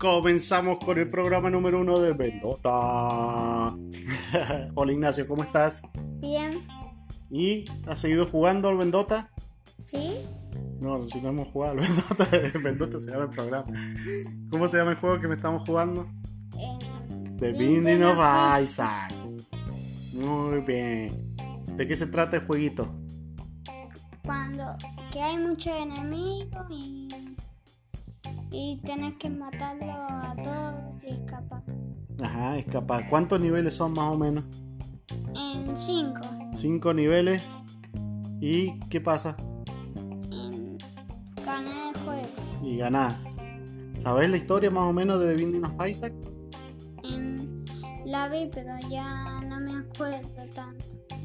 [0.00, 3.76] Comenzamos con el programa número uno de Vendota.
[4.74, 5.82] Hola Ignacio, ¿cómo estás?
[6.20, 6.52] Bien.
[7.30, 9.30] ¿Y has seguido jugando al Vendota?
[9.76, 10.22] ¿Sí?
[10.80, 13.66] No, si no hemos jugado al Vendota, el Vendota se llama el programa.
[14.50, 16.08] ¿Cómo se llama el juego que me estamos jugando?
[16.56, 16.78] Eh,
[17.38, 18.18] The Binding Binding of
[18.62, 19.12] Isaac.
[20.14, 21.34] Muy bien.
[21.76, 22.99] ¿De qué se trata el jueguito?
[25.12, 27.08] Que hay muchos enemigos y
[28.52, 31.62] y tienes que matarlos a todos y escapar.
[32.22, 33.08] Ajá, escapar.
[33.08, 34.44] ¿Cuántos niveles son más o menos?
[35.36, 36.20] En 5.
[36.52, 37.42] Cinco niveles.
[38.40, 39.36] ¿Y qué pasa?
[40.32, 40.78] En
[41.44, 42.28] ganar el juego.
[42.62, 43.36] Y ganás.
[43.96, 46.12] ¿Sabés la historia más o menos de The Binding of Isaac?
[47.04, 47.64] En
[48.04, 50.39] la vi, pero ya no me acuerdo.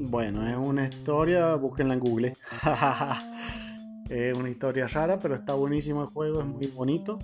[0.00, 2.32] Bueno, es una historia, búsquenla en Google.
[4.08, 7.18] es una historia rara, pero está buenísimo el juego, es muy bonito.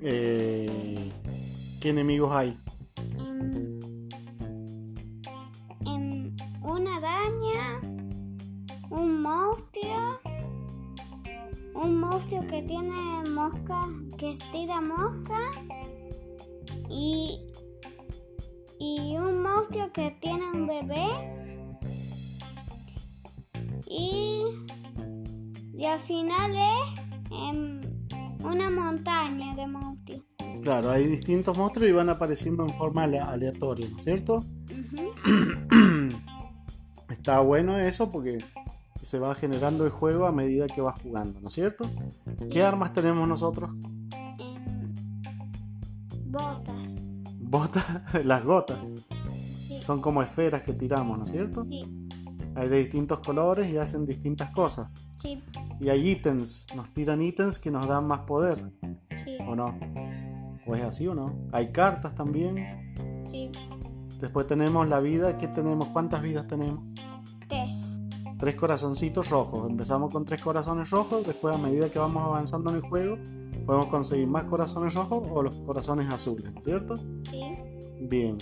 [0.00, 1.10] Eh,
[1.80, 2.56] ¿Qué enemigos hay?
[5.84, 7.80] En una araña,
[8.90, 10.20] un monstruo,
[11.74, 15.50] un monstruo que tiene mosca, que estira mosca
[16.88, 17.40] y,
[18.78, 21.43] y un monstruo que tiene un bebé
[25.84, 28.06] y al final es en
[28.42, 30.22] una montaña de monstruos.
[30.62, 34.42] Claro, hay distintos monstruos y van apareciendo en forma ale- aleatoria, ¿no es cierto?
[37.10, 38.38] Está bueno eso porque
[39.02, 41.90] se va generando el juego a medida que vas jugando, ¿no es cierto?
[42.50, 43.70] ¿Qué armas tenemos nosotros?
[46.26, 47.02] Botas.
[47.40, 47.84] Botas,
[48.24, 48.90] las gotas.
[49.58, 49.78] Sí.
[49.78, 51.62] Son como esferas que tiramos, ¿no es cierto?
[51.62, 51.84] Sí,
[52.56, 54.88] Hay de distintos colores y hacen distintas cosas.
[55.18, 55.42] sí,
[55.80, 58.58] Y hay ítems, nos tiran ítems que nos dan más poder,
[59.24, 59.78] sí, ¿o no?
[60.66, 61.34] ¿O es así o no?
[61.52, 62.94] Hay cartas también.
[63.30, 63.50] sí.
[64.20, 65.88] Después tenemos la vida, ¿qué tenemos?
[65.88, 66.80] ¿Cuántas vidas tenemos?
[67.48, 67.98] Tres.
[68.38, 69.68] Tres corazoncitos rojos.
[69.68, 73.18] Empezamos con tres corazones rojos, después a medida que vamos avanzando en el juego,
[73.66, 76.96] podemos conseguir más corazones rojos o los corazones azules, ¿no es cierto?
[77.22, 77.42] Sí.
[78.08, 78.38] Bien.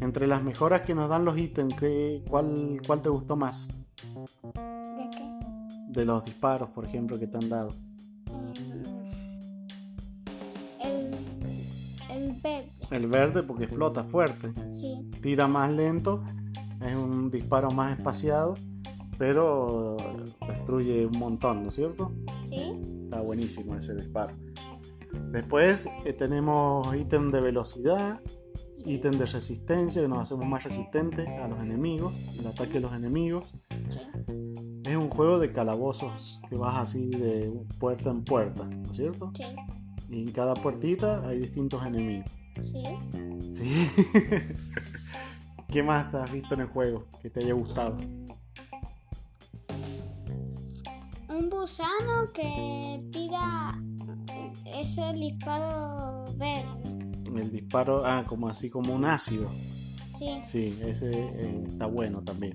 [0.00, 3.80] Entre las mejoras que nos dan los ítems, ¿qué- cuál, ¿cuál te gustó más?
[4.14, 5.24] ¿De qué?
[5.88, 7.72] De los disparos, por ejemplo, que te han dado.
[10.82, 11.14] El,
[12.10, 12.72] el verde.
[12.90, 14.52] El verde porque explota fuerte.
[14.70, 16.22] Sí, tira más lento,
[16.86, 18.54] es un disparo más espaciado,
[19.18, 19.96] pero
[20.46, 22.12] destruye un montón, ¿no es cierto?
[22.44, 22.72] sí,
[23.04, 24.34] Está buenísimo ese disparo.
[25.32, 28.20] Después eh, tenemos ítem de velocidad,
[28.86, 32.92] ítem de resistencia, que nos hacemos más resistentes a los enemigos, el ataque de los
[32.92, 33.54] enemigos.
[33.90, 34.00] sí,
[34.84, 39.32] Es un juego de calabozos que vas así de puerta en puerta, ¿no es cierto?
[39.36, 39.44] sí,
[40.08, 42.30] Y en cada puertita hay distintos enemigos.
[42.62, 42.82] sí.
[43.48, 43.88] Sí.
[45.68, 47.98] ¿Qué más has visto en el juego que te haya gustado?
[51.28, 53.78] Un gusano que tira
[54.64, 56.85] ese disparo verde.
[57.38, 59.50] El disparo, ah, como así como un ácido.
[60.18, 62.54] Sí, Sí, ese eh, está bueno también.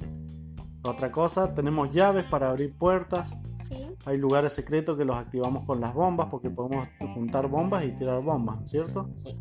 [0.83, 3.43] Otra cosa, tenemos llaves para abrir puertas.
[3.67, 3.75] sí,
[4.05, 8.21] Hay lugares secretos que los activamos con las bombas porque podemos juntar bombas y tirar
[8.23, 9.09] bombas, ¿no es cierto?
[9.17, 9.37] sí,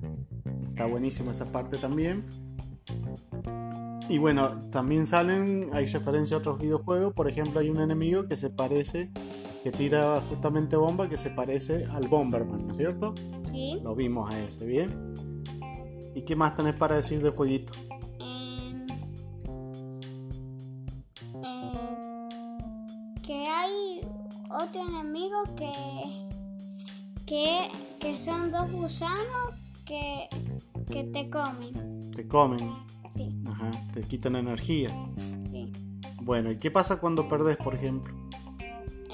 [0.68, 2.24] Está buenísimo esa parte también.
[4.08, 7.12] Y bueno, también salen, hay referencia a otros videojuegos.
[7.14, 9.10] Por ejemplo, hay un enemigo que se parece,
[9.62, 13.14] que tira justamente bomba, que se parece al Bomberman, ¿no es cierto?
[13.50, 13.80] sí.
[13.84, 15.09] Lo vimos a ese, ¿bien?
[16.14, 17.72] ¿Y qué más tenés para decir del jueguito?
[18.18, 18.86] Em,
[23.24, 24.00] que hay
[24.50, 25.72] otro enemigo que,
[27.26, 27.68] que,
[28.00, 29.54] que son dos gusanos
[29.86, 30.28] que,
[30.90, 32.10] que te comen.
[32.10, 32.72] Te comen,
[33.12, 34.90] Sí, ajá, te quitan energía.
[35.50, 35.72] sí.
[36.22, 38.14] Bueno, ¿y qué pasa cuando perdés, por ejemplo?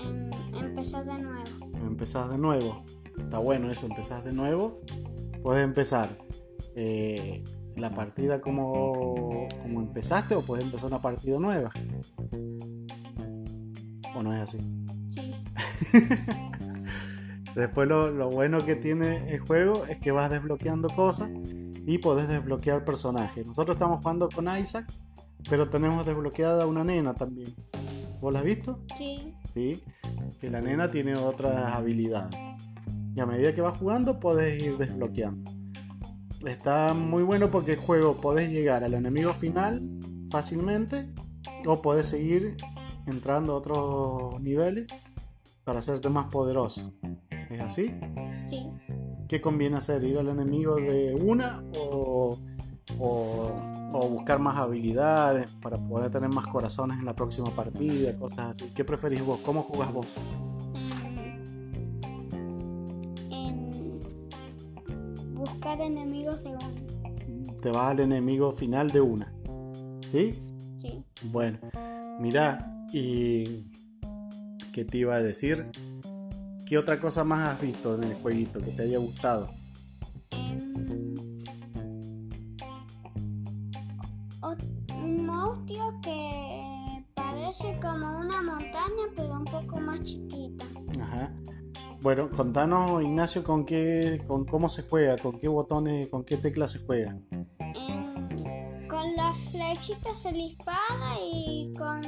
[0.05, 0.31] Em,
[0.61, 1.47] empezar de nuevo.
[1.87, 2.85] Empezás de nuevo.
[3.17, 4.81] Está bueno eso, empezás de nuevo.
[5.43, 6.11] Puedes empezar
[6.77, 7.43] eh,
[7.75, 11.71] la partida como, como empezaste o puedes empezar una partida nueva.
[14.15, 14.59] ¿O no es así?
[15.09, 15.35] Sí,
[17.55, 21.31] Después lo, lo bueno que tiene el juego es que vas desbloqueando cosas
[21.87, 23.47] y podés desbloquear personajes.
[23.47, 24.93] Nosotros estamos jugando con Isaac,
[25.49, 27.55] pero tenemos desbloqueada una nena también.
[28.21, 28.81] ¿Vos la has visto?
[28.99, 29.83] sí, Sí,
[30.39, 32.37] que la nena tiene otras habilidades.
[33.15, 35.56] Y a medida que vas jugando podés ir desbloqueando.
[36.47, 39.83] Está muy bueno porque el juego podés llegar al enemigo final
[40.31, 41.09] fácilmente
[41.67, 42.57] o podés seguir
[43.07, 44.89] entrando a otros niveles
[45.65, 46.93] para hacerte más poderoso.
[47.51, 47.93] ¿Es así?
[48.47, 48.71] Sí.
[49.29, 50.05] ¿Qué conviene hacer?
[50.05, 52.39] ¿Ir al enemigo de una o,
[53.01, 53.53] o,
[53.93, 58.17] o buscar más habilidades para poder tener más corazones en la próxima partida?
[58.17, 58.73] Cosas así.
[58.73, 59.41] ¿Qué preferís vos?
[59.41, 60.07] ¿Cómo jugás vos?
[65.73, 67.57] En buscar enemigos de uno.
[67.61, 69.33] Te vas al enemigo final de una.
[70.11, 70.35] ¿Sí?
[70.81, 71.05] Sí.
[71.25, 71.59] Bueno,
[72.21, 73.65] mira, y
[74.73, 75.67] ¿qué te iba a decir?
[76.67, 79.51] ¿Qué otra cosa más has visto en el jueguito que te haya gustado?
[84.43, 90.65] Ot- un monstruo que parece como una montaña, pero un poco más chiquita.
[91.01, 91.33] Ajá.
[92.07, 96.71] Bueno, contanos, Ignacio, con qué, con cómo se juega, con qué botones, con qué teclas
[96.71, 97.19] se juega.
[97.33, 102.03] En- con las flechitas se dispara y con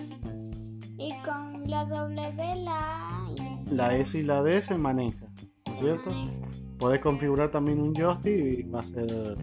[0.96, 5.26] y con la W la A y La S y la D se maneja,
[5.66, 6.10] ¿no es cierto?
[6.12, 6.46] maneja.
[6.78, 9.36] Podés configurar también un joystick y va a ser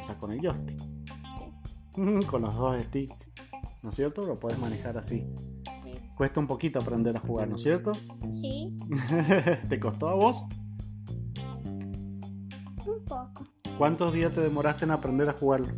[0.00, 0.80] usas con el joystick.
[2.26, 3.14] Con los dos sticks,
[3.82, 4.24] ¿no es cierto?
[4.24, 5.26] Lo puedes manejar así.
[6.18, 7.92] Cuesta un poquito aprender a jugar, ¿no es cierto?
[8.32, 8.76] Sí,
[9.68, 10.46] ¿Te costó a vos?
[12.84, 13.46] un poco.
[13.78, 15.68] ¿Cuántos días te demoraste en aprender a jugarlo?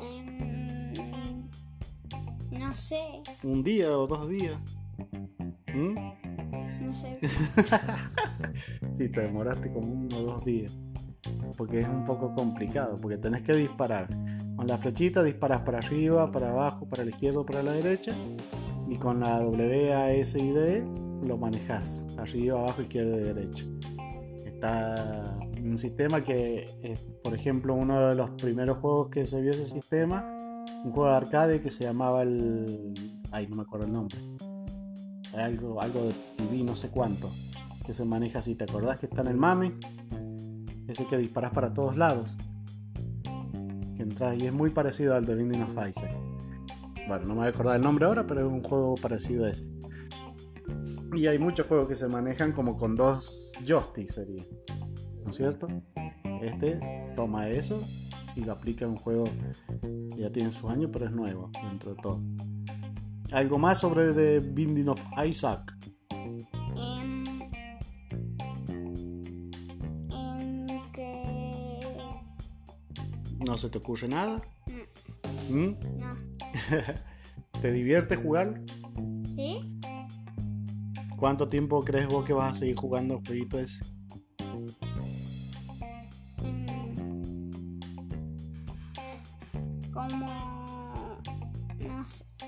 [0.00, 0.92] Em,
[2.50, 4.58] no sé, ¿Un día o dos días?
[5.72, 5.94] ¿Mm?
[6.84, 7.20] no sé.
[8.90, 10.76] Sí, te demoraste como uno o dos días.
[11.56, 14.08] Porque es un poco complicado, porque tenés que disparar.
[14.58, 18.12] Con la flechita disparas para arriba, para abajo, para la izquierda para la derecha.
[18.88, 20.84] Y con la W, A, S y D
[21.22, 22.04] lo manejas.
[22.18, 23.64] Arriba, abajo, izquierda y derecha.
[24.44, 29.68] Está un sistema que, por ejemplo, uno de los primeros juegos que se vio ese
[29.68, 30.26] sistema,
[30.84, 32.94] un juego de arcade que se llamaba el...
[33.30, 34.18] Ay, no me acuerdo el nombre.
[35.34, 37.30] Algo, algo de TV, no sé cuánto
[37.86, 38.56] que se maneja así.
[38.56, 39.74] ¿Te acordás que está en el mame?
[40.88, 42.38] Ese que disparas para todos lados.
[44.36, 46.10] Y es muy parecido al de Binding of Isaac.
[47.08, 49.50] Bueno, no me voy a acordar el nombre ahora, pero es un juego parecido a
[49.50, 49.72] ese.
[51.14, 54.44] Y hay muchos juegos que se manejan como con dos joysticks, sería.
[55.24, 55.68] ¿No es cierto?
[56.42, 56.78] Este
[57.16, 57.82] toma eso
[58.36, 59.24] y lo aplica en un juego
[59.80, 62.22] que ya tiene sus años, pero es nuevo dentro de todo.
[63.32, 65.77] ¿Algo más sobre The Binding of Isaac?
[73.48, 74.42] ¿No se te ocurre nada?
[75.48, 75.78] Mm, ¿Mm?
[75.96, 76.14] no.
[77.62, 78.60] ¿Te divierte jugar?
[79.34, 79.80] ¿Sí?
[81.16, 83.82] ¿Cuánto tiempo crees vos que vas a seguir jugando el jueguito ese?
[86.44, 86.66] Mm,
[89.94, 91.18] como
[91.78, 92.46] no sé,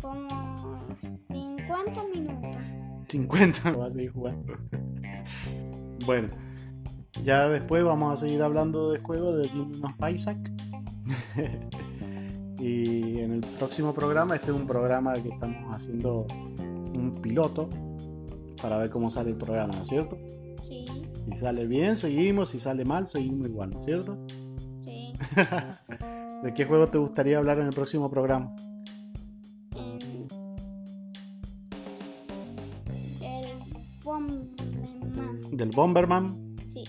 [0.00, 2.62] como 50 minutos.
[3.08, 4.56] 50 vas a seguir jugando.
[6.06, 6.28] bueno,
[7.22, 10.38] ya después vamos a seguir hablando del juego de Binding of Isaac.
[12.58, 16.26] y en el próximo programa, este es un programa que estamos haciendo
[16.94, 17.68] un piloto
[18.60, 20.16] para ver cómo sale el programa, ¿no es cierto?
[20.66, 20.86] Sí,
[21.24, 24.18] Si sale bien, seguimos, si sale mal, seguimos igual, ¿no es cierto?
[24.80, 25.12] sí.
[26.42, 28.54] ¿De qué juego te gustaría hablar en el próximo programa?
[29.76, 30.28] Em,
[33.22, 33.52] el
[34.04, 35.40] Bomberman.
[35.52, 36.56] ¿Del Bomberman?
[36.66, 36.84] Sí,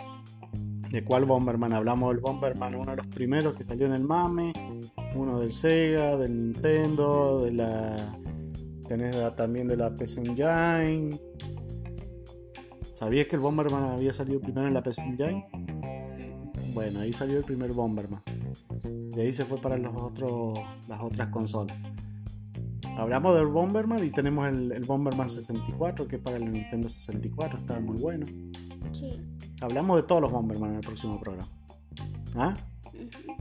[0.96, 1.74] ¿De cuál Bomberman?
[1.74, 4.54] Hablamos del Bomberman, uno de los primeros que salió en el MAME,
[5.14, 8.18] uno del Sega, del Nintendo, de la.
[8.88, 11.20] Tenés también de la PC Engine.
[12.94, 15.46] ¿Sabías que el Bomberman había salido primero en la PC Engine?
[16.74, 18.22] Bueno, ahí salió el primer Bomberman.
[18.84, 21.76] De ahí se fue para los otros, las otras consolas.
[22.98, 27.60] Hablamos del Bomberman y tenemos el, el Bomberman 64, que es para el Nintendo 64,
[27.60, 28.26] está muy bueno.
[28.94, 29.12] sí.
[29.62, 31.50] Hablamos de todos los Bomberman en el próximo programa.
[32.36, 32.56] ¿Ah?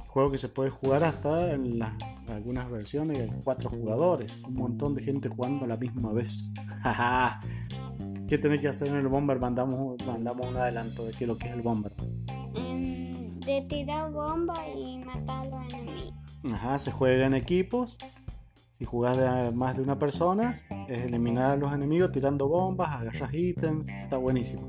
[0.08, 1.92] Juego que se puede jugar hasta en las-
[2.28, 4.42] algunas versiones cuatro jugadores.
[4.44, 6.52] Un montón de gente jugando a la misma vez.
[8.28, 9.54] ¿Qué tenés que hacer en el Bomberman?
[9.54, 12.24] Mandamos, mandamos un adelanto de qué es lo que es el Bomberman.
[12.54, 16.14] Em, de tirar bomba y matar a los enemigos.
[16.52, 17.98] Ajá, se juega en equipos.
[18.72, 20.52] Si jugás de más de una persona,
[20.88, 23.88] es eliminar a los enemigos tirando bombas, agarras ítems.
[23.88, 24.62] Está buenísimo.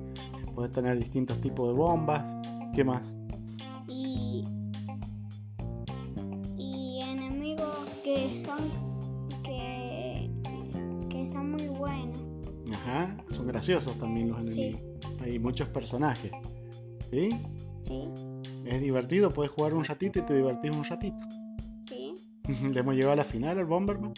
[0.56, 2.42] Puedes tener distintos tipos de bombas.
[2.74, 3.18] ¿Qué más?
[3.88, 4.46] Y,
[6.58, 8.70] y enemigos que son
[9.44, 10.30] que,
[11.10, 12.18] que son muy buenos.
[12.74, 14.62] Ajá, son graciosos también los Sí.
[14.64, 14.82] enemigos.
[15.22, 16.32] Hay muchos personajes.
[17.12, 17.30] ¿Sí?
[17.84, 18.04] Sí,
[18.66, 21.18] Es divertido, puedes jugar un ratito y te divertís un ratito.
[21.88, 22.14] sí.
[22.48, 24.14] Le hemos llegado a la final al Bomberman.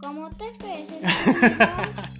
[0.00, 1.02] Como te veces.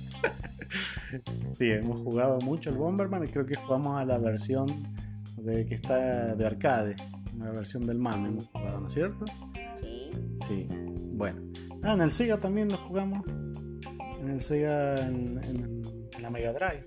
[1.50, 4.66] Sí, hemos jugado mucho el Bomberman y creo que jugamos a la versión
[5.36, 6.96] de que está de arcade,
[7.34, 9.24] una versión del MAM hemos jugado, ¿no es cierto?
[9.80, 10.10] sí.
[10.46, 10.66] Sí,
[11.14, 11.40] bueno.
[11.82, 13.26] Ah, en el Sega también lo jugamos.
[14.20, 16.84] En el Sega, en, en- en la Mega Drive.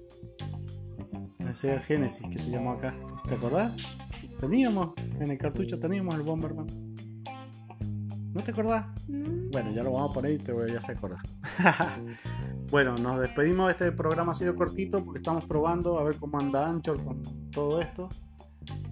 [1.39, 2.95] En el Sega Genesis, que se llamó acá.
[3.27, 3.73] ¿Te acordás?
[4.39, 6.67] Teníamos, en el cartucho teníamos el Bomberman.
[8.33, 8.85] ¿No te acordás?
[9.09, 9.29] No.
[9.51, 11.19] Bueno, ya lo vamos a poner y te voy a hacer acordar.
[12.71, 13.69] bueno, nos despedimos.
[13.69, 17.81] Este programa ha sido cortito porque estamos probando a ver cómo anda Anchor con todo
[17.81, 18.07] esto.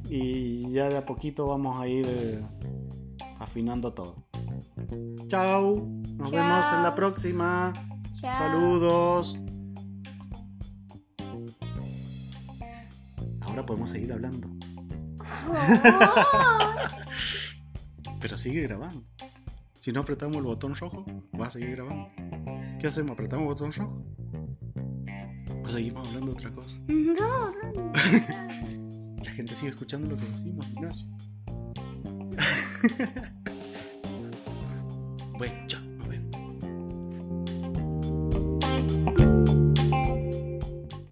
[0.09, 2.45] Y ya de a poquito vamos a ir eh,
[3.39, 4.15] afinando todo.
[5.27, 5.87] Chao.
[6.17, 6.31] Nos Chao.
[6.31, 7.71] vemos en la próxima.
[8.19, 8.37] Chao.
[8.37, 9.39] Saludos.
[13.39, 14.49] Ahora podemos seguir hablando.
[18.19, 19.03] Pero sigue grabando.
[19.79, 21.05] Si no apretamos el botón rojo,
[21.39, 22.09] va a seguir grabando.
[22.79, 23.11] ¿Qué hacemos?
[23.11, 24.01] ¿Apretamos botón rojo?
[25.65, 26.77] ¿O seguimos hablando de otra cosa?
[26.87, 27.91] No, no.
[29.23, 31.07] La gente sigue escuchando lo que decimos, Ignacio.
[35.37, 35.78] bueno, chao.